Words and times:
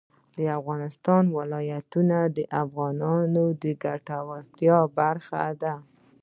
د 0.37 0.39
افغانستان 0.59 1.23
ولايتونه 1.37 2.17
د 2.37 2.39
افغانانو 2.63 3.43
د 3.61 3.63
ګټورتیا 3.83 4.77
برخه 4.97 5.43
ده. 5.61 5.75